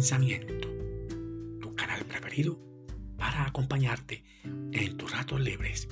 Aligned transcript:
pensamiento, 0.00 0.66
tu 1.60 1.74
canal 1.74 2.02
preferido 2.06 2.58
para 3.18 3.44
acompañarte 3.44 4.24
en 4.44 4.96
tus 4.96 5.12
ratos 5.12 5.38
libres. 5.38 5.88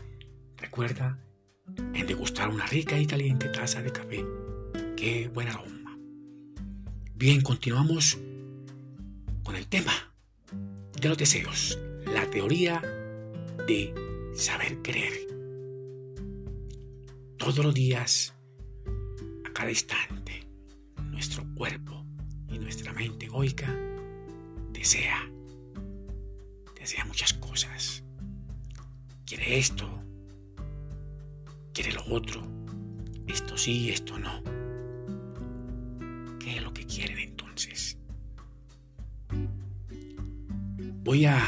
Recuerda 0.56 1.22
en 1.92 2.06
degustar 2.06 2.48
una 2.48 2.64
rica 2.64 2.98
y 2.98 3.04
caliente 3.04 3.50
taza 3.50 3.82
de 3.82 3.92
café. 3.92 4.24
¡Qué 4.96 5.28
buen 5.28 5.48
aroma! 5.48 5.98
Bien, 7.16 7.42
continuamos 7.42 8.16
con 9.44 9.56
el 9.56 9.66
tema 9.66 9.92
de 10.98 11.08
los 11.10 11.18
deseos, 11.18 11.78
la 12.06 12.30
teoría 12.30 12.80
de 13.66 13.92
saber 14.34 14.80
querer. 14.80 15.12
Todos 17.36 17.58
los 17.58 17.74
días, 17.74 18.34
a 19.44 19.52
cada 19.52 19.68
instante, 19.68 20.48
nuestro 21.10 21.44
cuerpo 21.54 22.06
y 22.48 22.58
nuestra 22.58 22.94
mente 22.94 23.26
egoica 23.26 23.68
desea, 24.78 25.28
desea 26.78 27.04
muchas 27.04 27.32
cosas. 27.34 28.04
Quiere 29.26 29.58
esto, 29.58 29.86
quiere 31.74 31.92
lo 31.92 32.04
otro, 32.06 32.40
esto 33.26 33.58
sí, 33.58 33.90
esto 33.90 34.18
no. 34.18 34.42
¿Qué 36.38 36.56
es 36.56 36.62
lo 36.62 36.72
que 36.72 36.86
quieren 36.86 37.18
entonces? 37.18 37.98
Voy 41.02 41.24
a, 41.24 41.40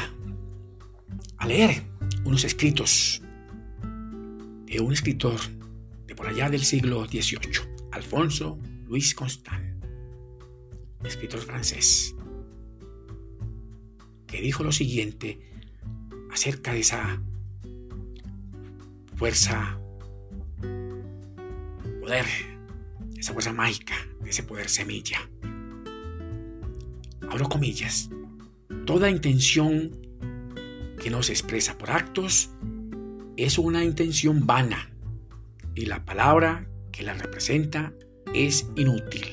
leer 1.47 1.83
unos 2.25 2.43
escritos 2.43 3.21
de 4.65 4.79
un 4.79 4.91
escritor 4.91 5.39
de 6.05 6.15
por 6.15 6.27
allá 6.27 6.49
del 6.49 6.63
siglo 6.63 7.05
XVIII, 7.05 7.89
Alfonso 7.93 8.59
Luis 8.85 9.15
Constant, 9.15 9.83
escritor 11.03 11.39
francés, 11.39 12.13
que 14.31 14.41
dijo 14.41 14.63
lo 14.63 14.71
siguiente 14.71 15.39
acerca 16.31 16.73
de 16.73 16.79
esa 16.79 17.21
fuerza, 19.15 19.77
poder, 21.99 22.25
esa 23.17 23.33
fuerza 23.33 23.51
mágica, 23.51 23.93
ese 24.25 24.43
poder 24.43 24.69
semilla. 24.69 25.19
Abro 27.29 27.49
comillas. 27.49 28.09
Toda 28.85 29.09
intención 29.09 29.91
que 31.03 31.09
no 31.09 31.21
se 31.21 31.33
expresa 31.33 31.77
por 31.77 31.91
actos 31.91 32.51
es 33.35 33.57
una 33.57 33.83
intención 33.83 34.47
vana 34.47 34.91
y 35.75 35.85
la 35.85 36.05
palabra 36.05 36.67
que 36.91 37.03
la 37.03 37.13
representa 37.13 37.93
es 38.33 38.67
inútil. 38.75 39.25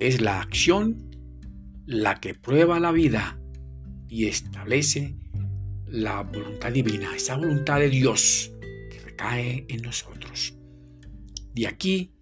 Es 0.00 0.20
la 0.20 0.40
acción 0.40 1.10
la 1.86 2.20
que 2.20 2.34
prueba 2.34 2.80
la 2.80 2.90
vida 2.90 3.38
y 4.14 4.28
establece 4.28 5.16
la 5.88 6.22
voluntad 6.22 6.70
divina, 6.70 7.16
esa 7.16 7.36
voluntad 7.36 7.80
de 7.80 7.90
Dios 7.90 8.52
que 8.88 9.00
recae 9.00 9.66
en 9.68 9.82
nosotros. 9.82 10.54
De 11.52 11.66
aquí 11.66 12.12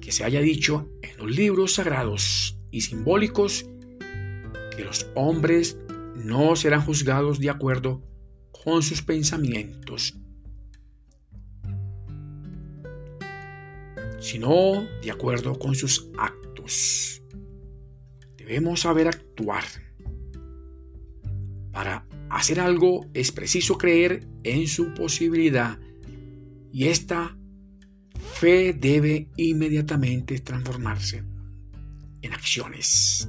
que 0.00 0.10
se 0.10 0.24
haya 0.24 0.40
dicho 0.40 0.90
en 1.00 1.16
los 1.18 1.30
libros 1.30 1.74
sagrados 1.74 2.58
y 2.72 2.80
simbólicos 2.80 3.66
que 4.76 4.82
los 4.84 5.06
hombres 5.14 5.78
no 6.16 6.56
serán 6.56 6.80
juzgados 6.80 7.38
de 7.38 7.50
acuerdo 7.50 8.02
con 8.64 8.82
sus 8.82 9.00
pensamientos, 9.00 10.18
sino 14.18 14.88
de 15.00 15.10
acuerdo 15.12 15.56
con 15.56 15.76
sus 15.76 16.10
actos. 16.18 17.22
Debemos 18.36 18.80
saber 18.80 19.06
actuar. 19.06 19.62
Para 21.72 22.06
hacer 22.28 22.60
algo 22.60 23.06
es 23.14 23.32
preciso 23.32 23.78
creer 23.78 24.26
en 24.44 24.68
su 24.68 24.94
posibilidad 24.94 25.78
y 26.72 26.88
esta 26.88 27.36
fe 28.34 28.72
debe 28.72 29.28
inmediatamente 29.36 30.38
transformarse 30.40 31.22
en 32.22 32.32
acciones. 32.32 33.28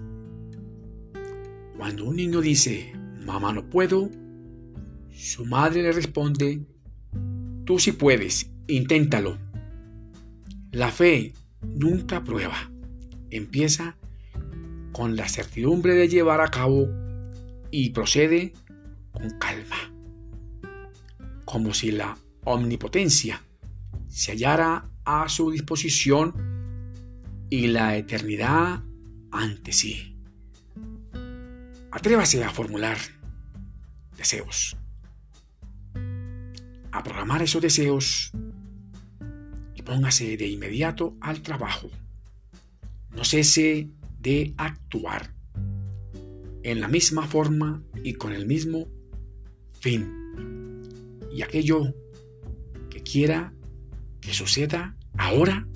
Cuando 1.78 2.06
un 2.06 2.16
niño 2.16 2.42
dice, 2.42 2.94
mamá 3.26 3.52
no 3.54 3.70
puedo, 3.70 4.10
su 5.12 5.46
madre 5.46 5.84
le 5.84 5.92
responde, 5.92 6.62
tú 7.66 7.80
sí 7.80 7.92
puedes, 7.92 8.52
inténtalo. 8.68 9.38
La 10.72 10.92
fe 10.92 11.34
nunca 11.62 12.24
prueba, 12.24 12.72
empieza 13.30 13.98
con 14.92 15.16
la 15.16 15.28
certidumbre 15.28 15.96
de 15.96 16.08
llevar 16.08 16.42
a 16.42 16.50
cabo 16.50 16.88
y 17.74 17.90
procede 17.90 18.54
con 19.12 19.32
calma, 19.40 19.92
como 21.44 21.74
si 21.74 21.92
la 21.92 22.16
omnipotencia 22.44 23.42
se 24.08 24.34
hallara 24.34 24.92
a 25.06 25.28
su 25.28 25.50
disposición 25.50 26.36
y 27.50 27.66
la 27.66 27.98
eternidad 27.98 28.84
ante 29.32 29.72
sí. 29.72 30.16
Atrévase 31.90 32.44
a 32.44 32.52
formular 32.52 33.00
deseos, 34.18 34.78
a 36.92 37.02
programar 37.02 37.42
esos 37.42 37.62
deseos 37.64 38.34
y 39.74 39.82
póngase 39.82 40.38
de 40.38 40.46
inmediato 40.46 41.18
al 41.22 41.42
trabajo. 41.42 41.90
No 43.10 43.26
cese 43.26 43.90
de 44.20 44.54
actuar 44.58 45.34
en 46.64 46.80
la 46.80 46.88
misma 46.88 47.28
forma 47.28 47.84
y 48.04 48.14
con 48.14 48.34
el 48.34 48.48
mismo 48.48 48.88
fin. 49.80 50.82
Y 51.32 51.42
aquello 51.42 51.94
que 52.90 53.04
quiera 53.04 53.54
que 54.22 54.34
suceda 54.34 54.96
ahora, 55.18 55.68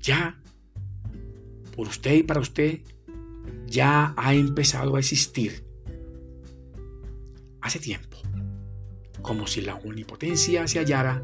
ya, 0.00 0.40
por 1.74 1.88
usted 1.88 2.14
y 2.14 2.22
para 2.22 2.40
usted, 2.40 2.80
ya 3.66 4.14
ha 4.16 4.34
empezado 4.34 4.94
a 4.94 5.00
existir 5.00 5.64
hace 7.60 7.80
tiempo, 7.80 8.18
como 9.22 9.46
si 9.46 9.62
la 9.62 9.74
omnipotencia 9.74 10.68
se 10.68 10.78
hallara 10.78 11.22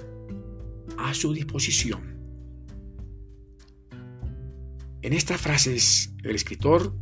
a 0.98 1.14
su 1.14 1.32
disposición. 1.32 2.18
En 5.02 5.12
estas 5.12 5.40
frases, 5.40 6.12
el 6.24 6.34
escritor 6.34 6.94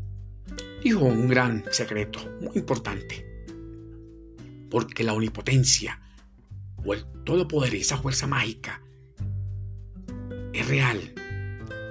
dijo 0.89 1.05
un 1.05 1.29
gran 1.29 1.65
secreto 1.71 2.19
muy 2.41 2.53
importante, 2.55 3.45
porque 4.71 5.05
la 5.05 5.13
omnipotencia 5.13 6.01
o 6.83 6.95
el 6.95 7.05
todopoder, 7.27 7.75
esa 7.75 7.99
fuerza 7.99 8.27
mágica, 8.27 8.83
es 10.55 10.67
real 10.67 11.13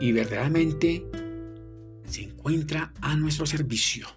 y 0.02 0.12
verdaderamente 0.14 1.06
se 2.10 2.24
encuentra 2.24 2.92
a 3.02 3.16
nuestro 3.16 3.46
servicio. 3.46 4.08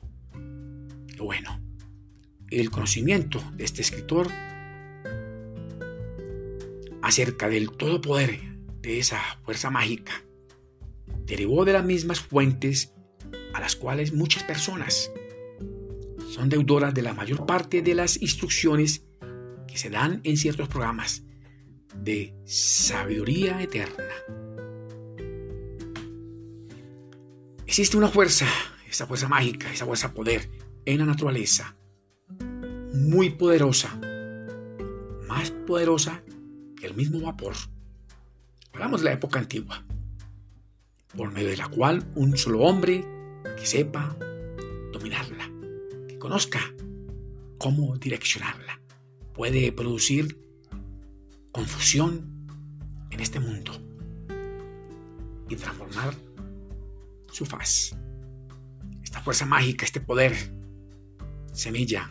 bueno, 1.19 1.61
el 2.49 2.71
conocimiento 2.71 3.39
de 3.57 3.65
este 3.65 3.83
escritor 3.83 4.29
acerca 7.03 7.51
del 7.51 7.71
todo 7.73 8.01
poder 8.01 8.41
de 8.81 8.99
esa 8.99 9.21
fuerza 9.45 9.69
mágica 9.69 10.25
derivó 11.27 11.67
de 11.67 11.75
las 11.75 11.85
mismas 11.85 12.21
fuentes 12.21 12.95
a 13.55 13.61
las 13.61 13.77
cuales 13.77 14.13
muchas 14.13 14.43
personas 14.45 15.11
son 16.31 16.49
deudoras 16.49 16.95
de 16.95 17.03
la 17.03 17.15
mayor 17.15 17.45
parte 17.47 17.83
de 17.83 17.95
las 17.95 18.21
instrucciones 18.23 19.05
que 19.67 19.77
se 19.77 19.91
dan 19.91 20.21
en 20.25 20.37
ciertos 20.37 20.69
programas 20.69 21.25
de 21.95 22.35
sabiduría 22.45 23.61
eterna. 23.61 24.05
Existe 27.67 27.97
una 27.97 28.09
fuerza, 28.09 28.47
esa 28.89 29.07
fuerza 29.07 29.29
mágica, 29.29 29.73
esa 29.73 29.87
fuerza 29.87 30.13
poder 30.13 30.49
en 30.85 30.99
la 30.99 31.07
naturaleza, 31.07 31.77
muy 32.95 33.31
poderosa, 33.31 34.01
más 35.29 35.51
poderosa 35.51 36.23
que 36.77 36.87
el 36.87 36.95
mismo 36.95 37.21
vapor. 37.21 37.55
Hablamos 38.73 39.01
de 39.01 39.05
la 39.07 39.13
época 39.13 39.39
antigua, 39.39 39.85
por 41.17 41.33
medio 41.33 41.49
de 41.49 41.57
la 41.57 41.69
cual 41.69 42.05
un 42.15 42.37
solo 42.37 42.61
hombre 42.61 43.05
que 43.61 43.67
sepa 43.67 44.17
dominarla, 44.91 45.53
que 46.09 46.19
conozca 46.19 46.61
cómo 47.59 47.95
direccionarla, 47.99 48.81
puede 49.35 49.71
producir 49.71 50.41
confusión 51.53 52.49
en 53.11 53.21
este 53.21 53.39
mundo 53.39 53.73
y 55.51 55.57
transformar 55.57 56.15
su 57.31 57.45
faz. 57.45 57.95
Esta 59.03 59.21
fuerza 59.21 59.45
mágica, 59.45 59.85
este 59.85 60.01
poder, 60.01 60.33
semilla, 61.53 62.11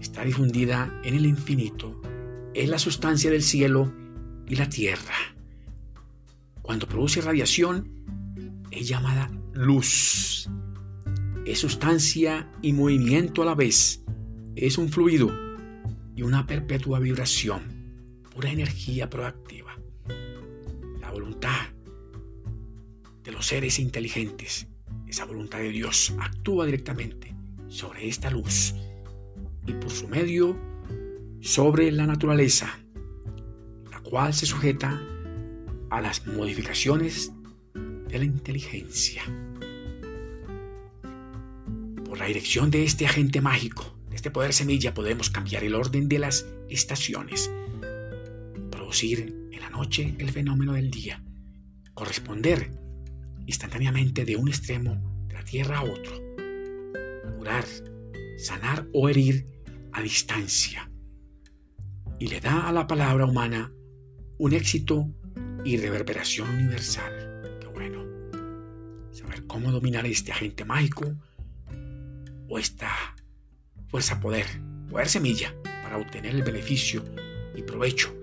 está 0.00 0.24
difundida 0.24 1.00
en 1.04 1.16
el 1.16 1.26
infinito, 1.26 2.00
es 2.54 2.70
la 2.70 2.78
sustancia 2.78 3.30
del 3.30 3.42
cielo 3.42 3.92
y 4.48 4.56
la 4.56 4.70
tierra. 4.70 5.36
Cuando 6.62 6.88
produce 6.88 7.20
radiación, 7.20 8.64
es 8.70 8.88
llamada 8.88 9.30
luz. 9.56 10.48
es 11.46 11.60
sustancia 11.60 12.50
y 12.60 12.72
movimiento 12.72 13.42
a 13.42 13.46
la 13.46 13.54
vez. 13.54 14.02
Es 14.54 14.78
un 14.78 14.88
fluido 14.88 15.30
y 16.14 16.22
una 16.22 16.46
perpetua 16.46 16.98
vibración, 16.98 17.62
pura 18.34 18.50
energía 18.50 19.08
proactiva. 19.08 19.78
La 21.00 21.10
voluntad 21.10 21.68
de 23.22 23.32
los 23.32 23.46
seres 23.46 23.78
inteligentes, 23.78 24.66
esa 25.06 25.24
voluntad 25.24 25.58
de 25.58 25.70
Dios, 25.70 26.14
actúa 26.20 26.66
directamente 26.66 27.34
sobre 27.68 28.08
esta 28.08 28.30
luz 28.30 28.74
y 29.66 29.72
por 29.72 29.90
su 29.90 30.08
medio 30.08 30.56
sobre 31.40 31.92
la 31.92 32.06
naturaleza, 32.06 32.78
la 33.90 34.00
cual 34.00 34.34
se 34.34 34.46
sujeta 34.46 35.00
a 35.90 36.00
las 36.00 36.26
modificaciones 36.26 37.32
de 38.08 38.18
la 38.18 38.24
inteligencia. 38.24 39.22
Por 42.16 42.22
la 42.22 42.28
dirección 42.28 42.70
de 42.70 42.82
este 42.82 43.04
agente 43.04 43.42
mágico, 43.42 43.94
de 44.08 44.16
este 44.16 44.30
poder 44.30 44.54
semilla, 44.54 44.94
podemos 44.94 45.28
cambiar 45.28 45.64
el 45.64 45.74
orden 45.74 46.08
de 46.08 46.18
las 46.18 46.46
estaciones, 46.70 47.50
producir 48.70 49.50
en 49.52 49.60
la 49.60 49.68
noche 49.68 50.14
el 50.18 50.30
fenómeno 50.30 50.72
del 50.72 50.90
día, 50.90 51.22
corresponder 51.92 52.70
instantáneamente 53.44 54.24
de 54.24 54.34
un 54.34 54.48
extremo 54.48 55.26
de 55.28 55.34
la 55.34 55.44
tierra 55.44 55.80
a 55.80 55.82
otro, 55.82 56.18
curar, 57.36 57.66
sanar 58.38 58.86
o 58.94 59.10
herir 59.10 59.46
a 59.92 60.00
distancia, 60.00 60.90
y 62.18 62.28
le 62.28 62.40
da 62.40 62.66
a 62.66 62.72
la 62.72 62.86
palabra 62.86 63.26
humana 63.26 63.74
un 64.38 64.54
éxito 64.54 65.06
y 65.66 65.76
reverberación 65.76 66.48
universal. 66.48 67.58
Qué 67.60 67.66
bueno. 67.66 68.06
Saber 69.12 69.46
cómo 69.46 69.70
dominar 69.70 70.06
este 70.06 70.32
agente 70.32 70.64
mágico 70.64 71.14
o 72.48 72.58
esta 72.58 72.90
fuerza 73.88 74.20
poder, 74.20 74.46
poder 74.90 75.08
semilla 75.08 75.54
para 75.82 75.98
obtener 75.98 76.34
el 76.34 76.42
beneficio 76.42 77.04
y 77.54 77.62
provecho 77.62 78.14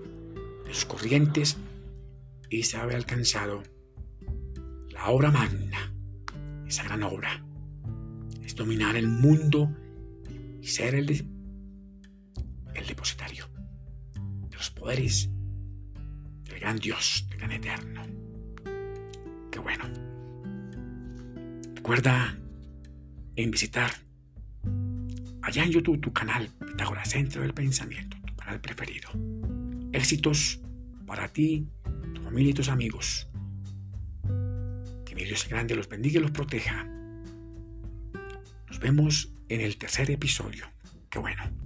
de 0.66 0.74
sus 0.74 0.84
corrientes 0.84 1.56
y 2.50 2.62
se 2.62 2.76
haber 2.76 2.96
alcanzado 2.96 3.62
la 4.90 5.08
obra 5.08 5.30
magna, 5.30 5.92
esa 6.66 6.84
gran 6.84 7.02
obra, 7.02 7.44
es 8.42 8.54
dominar 8.54 8.96
el 8.96 9.08
mundo 9.08 9.70
y 10.60 10.66
ser 10.66 10.94
el, 10.94 11.10
el 12.74 12.86
depositario 12.86 13.48
de 14.48 14.56
los 14.56 14.70
poderes 14.70 15.30
del 16.44 16.60
gran 16.60 16.78
Dios, 16.78 17.26
del 17.28 17.38
gran 17.38 17.52
Eterno. 17.52 18.02
Qué 19.50 19.58
bueno. 19.58 19.84
Recuerda 21.74 22.38
en 23.36 23.50
visitar 23.50 23.90
allá 25.44 25.62
en 25.62 25.72
YouTube 25.72 26.00
tu 26.00 26.12
canal 26.12 26.48
Pitágoras 26.66 27.10
Centro 27.10 27.42
del 27.42 27.52
Pensamiento, 27.52 28.16
tu 28.26 28.34
canal 28.34 28.60
preferido. 28.60 29.10
Éxitos 29.92 30.60
para 31.06 31.28
ti, 31.28 31.68
tu 32.14 32.22
familia 32.22 32.50
y 32.50 32.54
tus 32.54 32.68
amigos. 32.68 33.28
Que 35.04 35.14
mi 35.14 35.24
Dios 35.24 35.46
grande 35.48 35.76
los 35.76 35.88
bendiga 35.88 36.18
y 36.18 36.22
los 36.22 36.30
proteja. 36.30 36.88
Nos 38.68 38.80
vemos 38.80 39.32
en 39.48 39.60
el 39.60 39.76
tercer 39.76 40.10
episodio. 40.10 40.66
Qué 41.10 41.18
bueno. 41.18 41.63